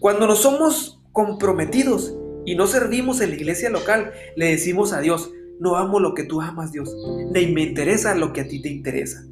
Cuando 0.00 0.26
no 0.26 0.36
somos 0.36 1.00
comprometidos 1.12 2.14
y 2.44 2.54
no 2.54 2.66
servimos 2.66 3.20
en 3.20 3.30
la 3.30 3.36
iglesia 3.36 3.70
local, 3.70 4.12
le 4.36 4.46
decimos 4.46 4.92
a 4.92 5.00
Dios, 5.00 5.30
no 5.60 5.76
amo 5.76 5.98
lo 5.98 6.14
que 6.14 6.24
tú 6.24 6.40
amas, 6.40 6.72
Dios, 6.72 6.94
ni 7.32 7.46
me 7.48 7.62
interesa 7.62 8.14
lo 8.14 8.32
que 8.32 8.42
a 8.42 8.48
ti 8.48 8.62
te 8.62 8.68
interesa. 8.68 9.24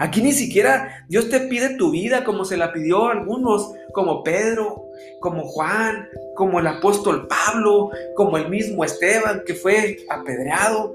Aquí 0.00 0.22
ni 0.22 0.32
siquiera 0.32 1.04
Dios 1.08 1.28
te 1.28 1.40
pide 1.40 1.76
tu 1.76 1.90
vida 1.90 2.24
como 2.24 2.46
se 2.46 2.56
la 2.56 2.72
pidió 2.72 3.06
a 3.06 3.12
algunos, 3.12 3.70
como 3.92 4.24
Pedro, 4.24 4.86
como 5.20 5.42
Juan, 5.42 6.08
como 6.34 6.58
el 6.58 6.66
apóstol 6.66 7.28
Pablo, 7.28 7.90
como 8.16 8.38
el 8.38 8.48
mismo 8.48 8.82
Esteban 8.82 9.42
que 9.44 9.54
fue 9.54 9.98
apedreado. 10.08 10.94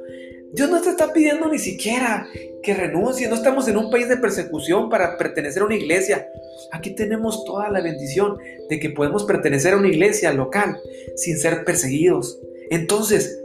Dios 0.56 0.70
no 0.70 0.82
te 0.82 0.90
está 0.90 1.12
pidiendo 1.12 1.50
ni 1.50 1.60
siquiera 1.60 2.28
que 2.64 2.74
renuncie. 2.74 3.28
No 3.28 3.36
estamos 3.36 3.68
en 3.68 3.76
un 3.76 3.92
país 3.92 4.08
de 4.08 4.16
persecución 4.16 4.90
para 4.90 5.18
pertenecer 5.18 5.62
a 5.62 5.66
una 5.66 5.76
iglesia. 5.76 6.30
Aquí 6.72 6.96
tenemos 6.96 7.44
toda 7.44 7.70
la 7.70 7.82
bendición 7.82 8.38
de 8.70 8.80
que 8.80 8.90
podemos 8.90 9.26
pertenecer 9.26 9.74
a 9.74 9.78
una 9.78 9.90
iglesia 9.90 10.32
local 10.32 10.78
sin 11.18 11.38
ser 11.38 11.66
perseguidos. 11.66 12.40
Entonces, 12.70 13.38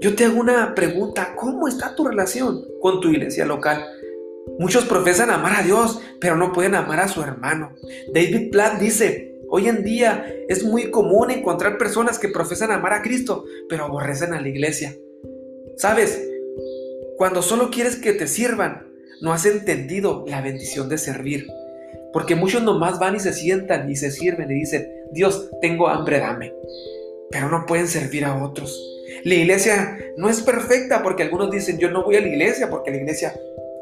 yo 0.00 0.14
te 0.14 0.24
hago 0.24 0.40
una 0.40 0.74
pregunta, 0.74 1.34
¿cómo 1.36 1.68
está 1.68 1.94
tu 1.94 2.06
relación 2.06 2.64
con 2.80 3.02
tu 3.02 3.10
iglesia 3.10 3.44
local? 3.44 3.84
Muchos 4.58 4.86
profesan 4.86 5.30
amar 5.30 5.60
a 5.60 5.62
Dios, 5.62 6.00
pero 6.20 6.36
no 6.36 6.54
pueden 6.54 6.74
amar 6.74 7.00
a 7.00 7.08
su 7.08 7.20
hermano. 7.20 7.74
David 8.14 8.50
Platt 8.50 8.80
dice, 8.80 9.42
hoy 9.50 9.68
en 9.68 9.84
día 9.84 10.26
es 10.48 10.64
muy 10.64 10.90
común 10.90 11.30
encontrar 11.30 11.76
personas 11.76 12.18
que 12.18 12.28
profesan 12.28 12.70
amar 12.70 12.94
a 12.94 13.02
Cristo, 13.02 13.44
pero 13.68 13.84
aborrecen 13.84 14.32
a 14.32 14.40
la 14.40 14.48
iglesia. 14.48 14.96
¿Sabes? 15.76 16.26
Cuando 17.16 17.42
solo 17.42 17.70
quieres 17.70 17.96
que 17.96 18.12
te 18.12 18.26
sirvan, 18.26 18.86
no 19.22 19.32
has 19.32 19.46
entendido 19.46 20.24
la 20.26 20.42
bendición 20.42 20.88
de 20.88 20.98
servir. 20.98 21.46
Porque 22.12 22.34
muchos 22.34 22.62
nomás 22.62 22.98
van 22.98 23.16
y 23.16 23.20
se 23.20 23.32
sientan 23.32 23.90
y 23.90 23.96
se 23.96 24.10
sirven 24.10 24.50
y 24.50 24.54
dicen, 24.54 24.86
Dios, 25.12 25.50
tengo 25.60 25.88
hambre, 25.88 26.18
dame. 26.18 26.52
Pero 27.30 27.48
no 27.48 27.64
pueden 27.66 27.88
servir 27.88 28.24
a 28.24 28.42
otros. 28.42 28.78
La 29.24 29.34
iglesia 29.34 29.98
no 30.16 30.28
es 30.28 30.42
perfecta 30.42 31.02
porque 31.02 31.22
algunos 31.22 31.50
dicen 31.50 31.78
yo 31.78 31.90
no 31.90 32.04
voy 32.04 32.16
a 32.16 32.20
la 32.20 32.28
iglesia 32.28 32.70
porque 32.70 32.90
en 32.90 32.96
la 32.96 33.02
iglesia 33.02 33.34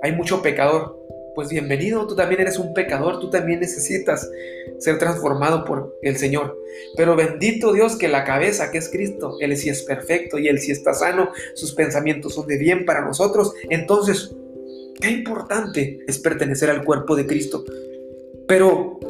hay 0.02 0.12
mucho 0.12 0.40
pecador. 0.40 0.98
Pues 1.34 1.48
bienvenido, 1.48 2.06
tú 2.06 2.14
también 2.14 2.42
eres 2.42 2.60
un 2.60 2.72
pecador, 2.74 3.18
tú 3.18 3.28
también 3.28 3.58
necesitas 3.58 4.30
ser 4.78 4.98
transformado 4.98 5.64
por 5.64 5.98
el 6.02 6.16
Señor. 6.16 6.56
Pero 6.96 7.16
bendito 7.16 7.72
Dios 7.72 7.96
que 7.96 8.06
la 8.06 8.24
cabeza, 8.24 8.70
que 8.70 8.78
es 8.78 8.88
Cristo, 8.88 9.36
Él 9.40 9.56
sí 9.56 9.68
es 9.68 9.82
perfecto 9.82 10.38
y 10.38 10.46
Él 10.46 10.60
sí 10.60 10.70
está 10.70 10.94
sano, 10.94 11.32
sus 11.54 11.74
pensamientos 11.74 12.34
son 12.34 12.46
de 12.46 12.56
bien 12.56 12.84
para 12.84 13.04
nosotros. 13.04 13.52
Entonces, 13.68 14.32
qué 15.00 15.10
importante 15.10 16.04
es 16.06 16.18
pertenecer 16.18 16.70
al 16.70 16.84
cuerpo 16.84 17.16
de 17.16 17.26
Cristo. 17.26 17.64
Pero 18.46 19.00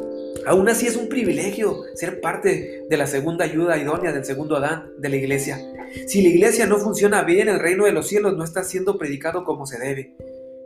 aún 0.47 0.67
así 0.67 0.87
es 0.87 0.95
un 0.95 1.09
privilegio 1.09 1.83
ser 1.93 2.21
parte 2.21 2.85
de 2.89 2.97
la 2.97 3.05
segunda 3.05 3.45
ayuda 3.45 3.77
idónea 3.77 4.11
del 4.11 4.25
segundo 4.25 4.55
Adán 4.55 4.89
de 4.97 5.09
la 5.09 5.15
iglesia. 5.17 5.59
Si 6.07 6.23
la 6.23 6.29
iglesia 6.29 6.65
no 6.65 6.79
funciona 6.79 7.21
bien, 7.21 7.49
el 7.49 7.59
reino 7.59 7.85
de 7.85 7.91
los 7.91 8.07
cielos 8.07 8.35
no 8.35 8.43
está 8.43 8.63
siendo 8.63 8.97
predicado 8.97 9.43
como 9.43 9.67
se 9.67 9.77
debe. 9.77 10.15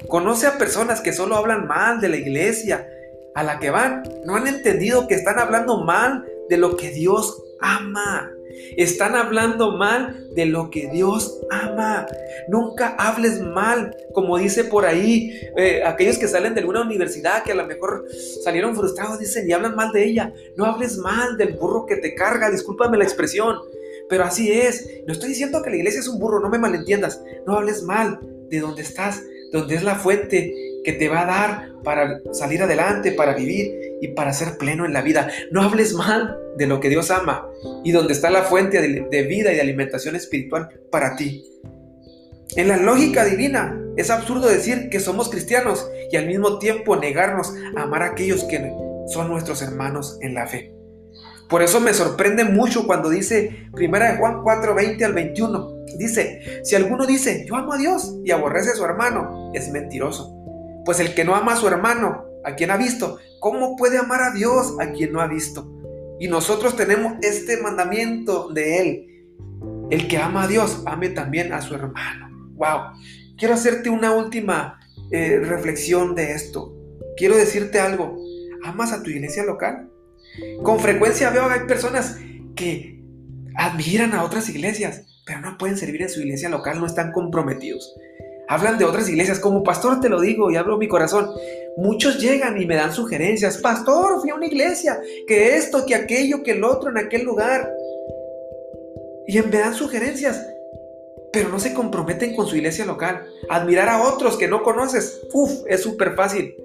Conoce 0.07 0.47
a 0.47 0.57
personas 0.57 1.01
que 1.01 1.13
solo 1.13 1.35
hablan 1.35 1.67
mal 1.67 1.99
de 1.99 2.09
la 2.09 2.17
iglesia 2.17 2.87
a 3.35 3.43
la 3.43 3.59
que 3.59 3.69
van. 3.69 4.03
No 4.25 4.35
han 4.35 4.47
entendido 4.47 5.07
que 5.07 5.15
están 5.15 5.39
hablando 5.39 5.83
mal 5.83 6.25
de 6.49 6.57
lo 6.57 6.77
que 6.77 6.89
Dios 6.91 7.43
ama. 7.59 8.31
Están 8.77 9.15
hablando 9.15 9.73
mal 9.73 10.29
de 10.33 10.45
lo 10.45 10.69
que 10.69 10.87
Dios 10.87 11.39
ama. 11.49 12.05
Nunca 12.47 12.95
hables 12.97 13.41
mal, 13.41 13.95
como 14.13 14.37
dice 14.37 14.63
por 14.63 14.85
ahí, 14.85 15.31
eh, 15.57 15.83
aquellos 15.85 16.17
que 16.17 16.27
salen 16.27 16.53
de 16.53 16.61
alguna 16.61 16.81
universidad 16.81 17.43
que 17.43 17.51
a 17.51 17.55
lo 17.55 17.65
mejor 17.65 18.05
salieron 18.43 18.75
frustrados, 18.75 19.19
dicen 19.19 19.47
y 19.47 19.53
hablan 19.53 19.75
mal 19.75 19.91
de 19.91 20.05
ella. 20.05 20.33
No 20.55 20.65
hables 20.65 20.97
mal 20.97 21.37
del 21.37 21.53
burro 21.53 21.85
que 21.85 21.97
te 21.97 22.15
carga, 22.15 22.49
discúlpame 22.49 22.97
la 22.97 23.03
expresión. 23.03 23.57
Pero 24.09 24.23
así 24.23 24.51
es. 24.51 24.89
No 25.05 25.13
estoy 25.13 25.29
diciendo 25.29 25.61
que 25.61 25.69
la 25.69 25.77
iglesia 25.77 25.99
es 25.99 26.07
un 26.07 26.19
burro, 26.19 26.39
no 26.39 26.49
me 26.49 26.57
malentiendas. 26.57 27.21
No 27.45 27.55
hables 27.55 27.83
mal 27.83 28.19
de 28.49 28.59
donde 28.59 28.81
estás, 28.81 29.21
donde 29.51 29.75
es 29.75 29.83
la 29.83 29.95
fuente 29.95 30.53
que 30.83 30.93
te 30.93 31.09
va 31.09 31.21
a 31.21 31.25
dar 31.25 31.69
para 31.83 32.21
salir 32.31 32.61
adelante, 32.61 33.11
para 33.11 33.35
vivir 33.35 33.97
y 34.01 34.09
para 34.09 34.33
ser 34.33 34.57
pleno 34.57 34.85
en 34.85 34.93
la 34.93 35.01
vida. 35.01 35.29
No 35.51 35.61
hables 35.61 35.93
mal 35.93 36.37
de 36.57 36.67
lo 36.67 36.79
que 36.79 36.89
Dios 36.89 37.11
ama 37.11 37.47
y 37.83 37.91
donde 37.91 38.13
está 38.13 38.29
la 38.29 38.43
fuente 38.43 38.81
de 38.81 39.23
vida 39.23 39.51
y 39.51 39.55
de 39.55 39.61
alimentación 39.61 40.15
espiritual 40.15 40.69
para 40.91 41.15
ti. 41.15 41.45
En 42.55 42.67
la 42.67 42.77
lógica 42.77 43.25
divina 43.25 43.79
es 43.95 44.09
absurdo 44.09 44.47
decir 44.47 44.89
que 44.89 44.99
somos 44.99 45.29
cristianos 45.29 45.89
y 46.11 46.17
al 46.17 46.25
mismo 46.25 46.57
tiempo 46.57 46.95
negarnos 46.95 47.53
a 47.75 47.83
amar 47.83 48.01
a 48.01 48.07
aquellos 48.07 48.43
que 48.45 48.73
son 49.07 49.29
nuestros 49.29 49.61
hermanos 49.61 50.17
en 50.21 50.33
la 50.33 50.47
fe. 50.47 50.78
Por 51.49 51.63
eso 51.63 51.81
me 51.81 51.95
sorprende 51.95 52.43
mucho 52.43 52.85
cuando 52.85 53.09
dice 53.09 53.69
1 53.73 54.17
Juan 54.19 54.43
4, 54.43 54.75
20 54.75 55.03
al 55.03 55.13
21. 55.13 55.79
Dice, 55.97 56.61
si 56.63 56.75
alguno 56.75 57.07
dice, 57.07 57.43
yo 57.47 57.55
amo 57.55 57.73
a 57.73 57.77
Dios 57.77 58.15
y 58.23 58.29
aborrece 58.29 58.69
a 58.69 58.75
su 58.75 58.85
hermano, 58.85 59.51
es 59.55 59.71
mentiroso. 59.71 60.31
Pues 60.85 60.99
el 60.99 61.15
que 61.15 61.25
no 61.25 61.35
ama 61.35 61.53
a 61.53 61.57
su 61.57 61.67
hermano, 61.67 62.25
a 62.45 62.55
quien 62.55 62.69
ha 62.69 62.77
visto, 62.77 63.17
¿cómo 63.39 63.75
puede 63.75 63.97
amar 63.97 64.21
a 64.21 64.31
Dios 64.31 64.75
a 64.79 64.91
quien 64.91 65.11
no 65.11 65.21
ha 65.21 65.27
visto? 65.27 65.67
Y 66.19 66.27
nosotros 66.27 66.75
tenemos 66.75 67.13
este 67.21 67.57
mandamiento 67.57 68.49
de 68.49 68.77
Él. 68.79 69.05
El 69.89 70.07
que 70.07 70.17
ama 70.17 70.43
a 70.43 70.47
Dios, 70.47 70.83
ame 70.85 71.09
también 71.09 71.51
a 71.51 71.61
su 71.63 71.73
hermano. 71.73 72.53
Wow. 72.57 72.99
Quiero 73.37 73.55
hacerte 73.55 73.89
una 73.89 74.11
última 74.11 74.79
eh, 75.11 75.39
reflexión 75.39 76.13
de 76.13 76.33
esto. 76.33 76.75
Quiero 77.17 77.35
decirte 77.35 77.79
algo. 77.79 78.17
¿Amas 78.63 78.91
a 78.91 79.01
tu 79.01 79.09
iglesia 79.09 79.43
local? 79.43 79.89
Con 80.63 80.79
frecuencia 80.79 81.29
veo 81.29 81.49
hay 81.49 81.61
personas 81.67 82.17
que 82.55 82.99
admiran 83.55 84.13
a 84.13 84.23
otras 84.23 84.49
iglesias, 84.49 85.03
pero 85.25 85.41
no 85.41 85.57
pueden 85.57 85.77
servir 85.77 86.01
en 86.01 86.09
su 86.09 86.21
iglesia 86.21 86.49
local, 86.49 86.79
no 86.79 86.85
están 86.85 87.11
comprometidos. 87.11 87.95
Hablan 88.47 88.79
de 88.79 88.85
otras 88.85 89.07
iglesias, 89.07 89.39
como 89.39 89.63
pastor 89.63 90.01
te 90.01 90.09
lo 90.09 90.19
digo 90.19 90.49
y 90.49 90.55
abro 90.55 90.77
mi 90.77 90.87
corazón. 90.87 91.29
Muchos 91.77 92.19
llegan 92.19 92.59
y 92.59 92.65
me 92.65 92.75
dan 92.75 92.91
sugerencias. 92.91 93.59
Pastor, 93.59 94.19
fui 94.21 94.31
a 94.31 94.35
una 94.35 94.47
iglesia, 94.47 94.99
que 95.27 95.55
esto, 95.55 95.85
que 95.85 95.93
aquello, 95.93 96.41
que 96.41 96.51
el 96.51 96.63
otro 96.63 96.89
en 96.89 96.97
aquel 96.97 97.23
lugar. 97.23 97.71
Y 99.27 99.39
me 99.41 99.59
dan 99.59 99.75
sugerencias, 99.75 100.43
pero 101.31 101.49
no 101.49 101.59
se 101.59 101.75
comprometen 101.75 102.35
con 102.35 102.47
su 102.47 102.55
iglesia 102.55 102.85
local. 102.85 103.23
Admirar 103.49 103.87
a 103.87 104.01
otros 104.01 104.35
que 104.35 104.47
no 104.47 104.63
conoces, 104.63 105.21
uff, 105.31 105.51
es 105.67 105.83
súper 105.83 106.15
fácil. 106.15 106.55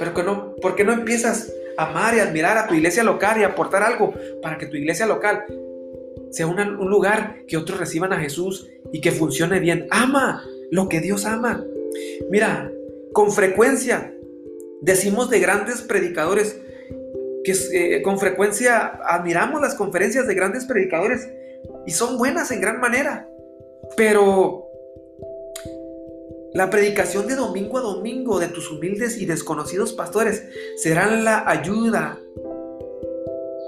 Pero 0.00 0.14
que 0.14 0.24
no, 0.24 0.56
¿por 0.56 0.74
qué 0.74 0.82
no 0.82 0.92
empiezas 0.92 1.48
amar 1.76 2.14
y 2.14 2.20
admirar 2.20 2.58
a 2.58 2.66
tu 2.66 2.74
iglesia 2.74 3.02
local 3.02 3.40
y 3.40 3.44
aportar 3.44 3.82
algo 3.82 4.14
para 4.42 4.58
que 4.58 4.66
tu 4.66 4.76
iglesia 4.76 5.06
local 5.06 5.44
sea 6.30 6.46
un 6.46 6.90
lugar 6.90 7.44
que 7.46 7.56
otros 7.56 7.78
reciban 7.78 8.12
a 8.12 8.18
Jesús 8.18 8.68
y 8.92 9.00
que 9.00 9.12
funcione 9.12 9.60
bien. 9.60 9.86
Ama 9.90 10.44
lo 10.70 10.88
que 10.88 11.00
Dios 11.00 11.26
ama. 11.26 11.64
Mira, 12.30 12.72
con 13.12 13.30
frecuencia 13.30 14.12
decimos 14.80 15.30
de 15.30 15.40
grandes 15.40 15.82
predicadores 15.82 16.60
que 17.44 17.54
eh, 17.72 18.02
con 18.02 18.18
frecuencia 18.18 18.98
admiramos 19.06 19.60
las 19.60 19.74
conferencias 19.74 20.26
de 20.26 20.34
grandes 20.34 20.64
predicadores 20.64 21.28
y 21.86 21.92
son 21.92 22.18
buenas 22.18 22.50
en 22.50 22.60
gran 22.60 22.80
manera. 22.80 23.28
Pero 23.96 24.63
la 26.54 26.70
predicación 26.70 27.26
de 27.26 27.34
domingo 27.34 27.78
a 27.78 27.82
domingo 27.82 28.38
de 28.38 28.46
tus 28.46 28.70
humildes 28.70 29.18
y 29.18 29.26
desconocidos 29.26 29.92
pastores 29.92 30.44
serán 30.76 31.24
la 31.24 31.48
ayuda 31.50 32.20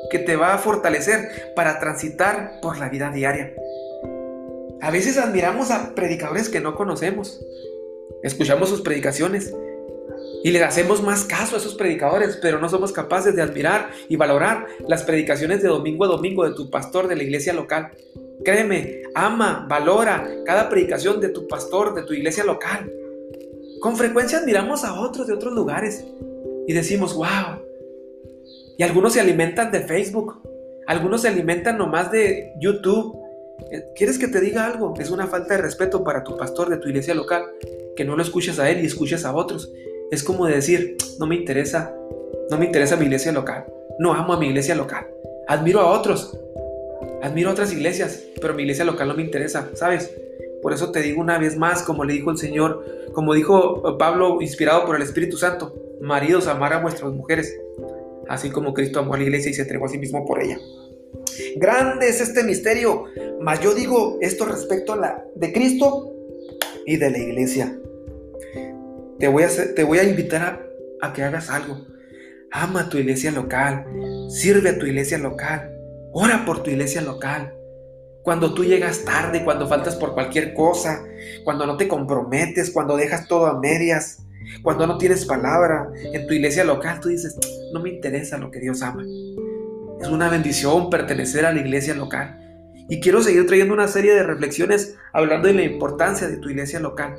que 0.09 0.21
te 0.21 0.37
va 0.37 0.55
a 0.55 0.59
fortalecer 0.59 1.53
para 1.57 1.81
transitar 1.81 2.61
por 2.63 2.79
la 2.79 2.89
vida 2.89 3.11
diaria. 3.11 3.55
A 4.81 4.93
veces 4.93 5.19
admiramos 5.19 5.73
a 5.73 5.97
predicadores 5.97 6.49
que 6.49 6.61
no 6.61 6.77
conocemos. 6.77 7.45
Escuchamos 8.23 8.69
sus 8.69 8.83
predicaciones 8.83 9.53
y 10.45 10.53
le 10.53 10.63
hacemos 10.63 11.03
más 11.03 11.25
caso 11.25 11.57
a 11.57 11.59
esos 11.59 11.75
predicadores, 11.75 12.39
pero 12.41 12.61
no 12.61 12.69
somos 12.69 12.93
capaces 12.93 13.35
de 13.35 13.43
admirar 13.43 13.91
y 14.09 14.15
valorar 14.15 14.67
las 14.87 15.03
predicaciones 15.03 15.61
de 15.61 15.69
domingo 15.69 16.05
a 16.05 16.09
domingo 16.09 16.49
de 16.49 16.55
tu 16.55 16.71
pastor 16.71 17.09
de 17.09 17.17
la 17.17 17.25
iglesia 17.25 17.53
local. 17.53 17.91
Créeme, 18.45 19.03
ama, 19.15 19.67
valora 19.69 20.29
cada 20.45 20.69
predicación 20.69 21.21
de 21.21 21.31
tu 21.31 21.47
pastor, 21.49 21.95
de 21.95 22.03
tu 22.03 22.13
iglesia 22.13 22.45
local. 22.45 22.93
Con 23.81 23.97
frecuencia 23.97 24.39
admiramos 24.39 24.85
a 24.85 25.01
otros 25.01 25.27
de 25.27 25.35
otros 25.35 25.53
lugares 25.53 26.05
y 26.67 26.73
decimos, 26.73 27.15
wow. 27.15 27.63
Y 28.79 28.83
algunos 28.83 29.15
se 29.15 29.21
alimentan 29.21 29.71
de 29.73 29.81
Facebook, 29.81 30.43
algunos 30.87 31.23
se 31.23 31.29
alimentan 31.29 31.79
nomás 31.79 32.11
de 32.11 32.53
YouTube. 32.61 33.17
Eh, 33.71 33.85
¿Quieres 33.97 34.19
que 34.19 34.29
te 34.29 34.41
diga 34.41 34.67
algo? 34.67 34.95
Es 34.99 35.11
una 35.11 35.27
falta 35.27 35.57
de 35.57 35.63
respeto 35.63 36.05
para 36.05 36.23
tu 36.25 36.37
pastor 36.37 36.69
de 36.69 36.77
tu 36.77 36.89
iglesia 36.89 37.15
local, 37.15 37.45
que 37.97 38.05
no 38.05 38.17
lo 38.17 38.23
escuches 38.23 38.59
a 38.59 38.71
él 38.71 38.83
y 38.83 38.87
escuches 38.87 39.25
a 39.25 39.35
otros. 39.35 39.73
Es 40.11 40.23
como 40.23 40.47
decir, 40.47 40.97
no 41.19 41.27
me 41.27 41.35
interesa, 41.35 41.95
no 42.51 42.59
me 42.59 42.67
interesa 42.67 42.97
mi 42.97 43.07
iglesia 43.07 43.33
local, 43.33 43.65
no 43.99 44.13
amo 44.13 44.35
a 44.35 44.39
mi 44.39 44.47
iglesia 44.49 44.75
local, 44.75 45.07
admiro 45.49 45.81
a 45.81 45.91
otros, 45.91 46.39
Admiro 47.23 47.51
otras 47.51 47.73
iglesias, 47.73 48.23
pero 48.41 48.55
mi 48.55 48.63
iglesia 48.63 48.85
local 48.85 49.09
no 49.09 49.15
me 49.15 49.23
interesa, 49.23 49.71
¿sabes? 49.75 50.11
Por 50.63 50.73
eso 50.73 50.91
te 50.91 51.03
digo 51.03 51.21
una 51.21 51.39
vez 51.39 51.57
más, 51.57 51.83
como 51.83 52.05
le 52.05 52.15
dijo 52.15 52.31
el 52.31 52.39
Señor, 52.39 52.85
como 53.13 53.35
dijo 53.35 53.97
Pablo, 53.99 54.41
inspirado 54.41 54.85
por 54.85 54.97
el 54.97 55.03
Espíritu 55.03 55.37
Santo, 55.37 55.75
maridos, 56.01 56.47
amar 56.47 56.73
a 56.73 56.81
vuestras 56.81 57.13
mujeres, 57.13 57.57
así 58.29 58.51
como 58.51 58.75
Cristo 58.75 58.99
amó 58.99 59.15
a 59.15 59.19
la 59.19 59.25
iglesia 59.25 59.51
y 59.51 59.55
se 59.55 59.63
entregó 59.63 59.87
a 59.87 59.89
sí 59.89 59.99
mismo 59.99 60.27
por 60.27 60.43
ella. 60.43 60.59
Grande 61.57 62.09
es 62.09 62.21
este 62.21 62.43
misterio, 62.43 63.05
mas 63.41 63.61
yo 63.61 63.75
digo 63.75 64.19
esto 64.21 64.45
respecto 64.45 64.93
a 64.93 64.97
la 64.97 65.25
de 65.35 65.53
Cristo 65.53 66.13
y 66.85 66.97
de 66.97 67.11
la 67.11 67.19
iglesia. 67.19 67.79
Te 69.19 69.29
voy 69.29 69.45
a, 69.45 69.49
te 69.75 69.85
voy 69.85 69.99
a 69.99 70.05
invitar 70.05 70.69
a 71.01 71.13
que 71.13 71.23
hagas 71.23 71.51
algo. 71.51 71.87
Ama 72.51 72.83
a 72.83 72.89
tu 72.89 72.99
iglesia 72.99 73.31
local, 73.33 73.87
sirve 74.29 74.71
a 74.71 74.79
tu 74.79 74.87
iglesia 74.87 75.19
local, 75.19 75.76
Ora 76.19 76.47
por 76.47 76.63
tu 76.63 76.71
iglesia 76.71 77.03
local. 77.03 77.53
Cuando 78.23 78.55
tú 78.55 78.65
llegas 78.65 79.05
tarde, 79.05 79.45
cuando 79.45 79.69
faltas 79.69 79.97
por 79.97 80.15
cualquier 80.15 80.55
cosa, 80.55 81.05
cuando 81.45 81.67
no 81.67 81.77
te 81.77 81.89
comprometes, 81.89 82.71
cuando 82.71 82.97
dejas 82.97 83.29
todo 83.29 83.45
a 83.45 83.61
medias, 83.61 84.25
cuando 84.63 84.87
no 84.87 84.97
tienes 84.97 85.27
palabra 85.27 85.91
en 86.15 86.27
tu 86.27 86.33
iglesia 86.33 86.65
local, 86.65 87.01
tú 87.01 87.11
dices, 87.11 87.39
no 87.71 87.83
me 87.83 87.91
interesa 87.91 88.39
lo 88.39 88.51
que 88.51 88.61
Dios 88.61 88.81
ama. 88.81 89.05
Es 90.01 90.09
una 90.09 90.31
bendición 90.31 90.89
pertenecer 90.89 91.45
a 91.45 91.53
la 91.53 91.61
iglesia 91.61 91.95
local. 91.95 92.41
Y 92.89 92.99
quiero 93.01 93.23
seguir 93.23 93.47
trayendo 93.47 93.75
una 93.75 93.87
serie 93.87 94.15
de 94.15 94.23
reflexiones 94.23 94.97
hablando 95.13 95.49
de 95.49 95.55
la 95.55 95.65
importancia 95.65 96.29
de 96.29 96.39
tu 96.39 96.49
iglesia 96.49 96.81
local. 96.81 97.19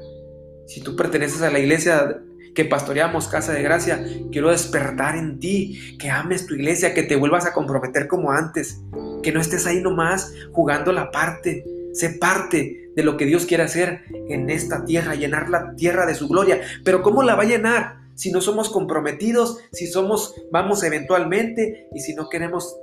Si 0.65 0.81
tú 0.81 0.95
perteneces 0.95 1.43
a 1.43 1.51
la 1.51 1.59
iglesia 1.59 2.19
que 2.57 2.65
pastoreamos 2.65 3.27
Casa 3.27 3.53
de 3.53 3.61
Gracia, 3.61 4.03
quiero 4.31 4.49
despertar 4.49 5.15
en 5.15 5.39
ti, 5.39 5.95
que 5.99 6.09
ames 6.09 6.47
tu 6.47 6.55
iglesia, 6.55 6.95
que 6.95 7.03
te 7.03 7.15
vuelvas 7.15 7.45
a 7.45 7.53
comprometer 7.53 8.07
como 8.07 8.31
antes, 8.31 8.81
que 9.21 9.31
no 9.31 9.39
estés 9.39 9.67
ahí 9.67 9.79
nomás 9.79 10.33
jugando 10.53 10.91
la 10.91 11.11
parte, 11.11 11.63
sé 11.93 12.09
parte 12.19 12.89
de 12.95 13.03
lo 13.03 13.15
que 13.15 13.25
Dios 13.27 13.45
quiere 13.45 13.61
hacer 13.61 14.05
en 14.27 14.49
esta 14.49 14.85
tierra, 14.85 15.13
llenar 15.13 15.51
la 15.51 15.75
tierra 15.75 16.07
de 16.07 16.15
su 16.15 16.27
gloria. 16.27 16.59
Pero 16.83 17.03
¿cómo 17.03 17.21
la 17.21 17.35
va 17.35 17.43
a 17.43 17.45
llenar? 17.45 17.97
Si 18.15 18.31
no 18.31 18.41
somos 18.41 18.71
comprometidos, 18.71 19.59
si 19.71 19.85
somos, 19.85 20.33
vamos 20.51 20.81
eventualmente 20.81 21.87
y 21.93 21.99
si 21.99 22.15
no 22.15 22.27
queremos 22.27 22.75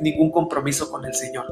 ningún 0.00 0.32
compromiso 0.32 0.90
con 0.90 1.04
el 1.04 1.14
Señor. 1.14 1.46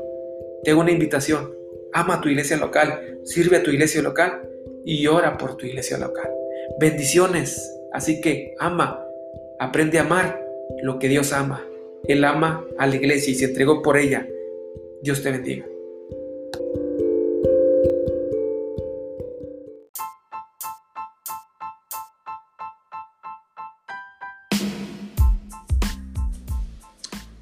Tengo 0.65 0.81
una 0.81 0.91
invitación. 0.91 1.53
Ama 1.93 2.15
a 2.15 2.21
tu 2.21 2.29
iglesia 2.29 2.57
local, 2.57 3.21
sirve 3.23 3.59
a 3.59 3.63
tu 3.63 3.71
iglesia 3.71 4.03
local 4.03 4.43
y 4.85 5.07
ora 5.07 5.39
por 5.39 5.57
tu 5.57 5.65
iglesia 5.65 5.97
local 5.97 6.29
bendiciones. 6.79 7.73
Así 7.93 8.21
que 8.21 8.55
ama, 8.59 9.05
aprende 9.59 9.99
a 9.99 10.03
amar 10.03 10.41
lo 10.83 10.99
que 10.99 11.09
Dios 11.09 11.33
ama. 11.33 11.65
Él 12.09 12.25
ama 12.25 12.65
a 12.79 12.87
la 12.87 12.97
iglesia 12.97 13.33
y 13.33 13.35
se 13.35 13.47
entregó 13.47 13.83
por 13.83 13.97
ella. 13.97 14.27
Dios 15.03 15.23
te 15.23 15.31
bendiga. 15.31 15.67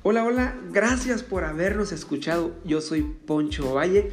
Hola, 0.07 0.23
hola, 0.27 0.55
gracias 0.71 1.23
por 1.23 1.45
habernos 1.45 1.91
escuchado. 1.91 2.53
Yo 2.65 2.83
soy 2.83 3.03
Poncho 3.27 3.73
Valle 3.73 4.13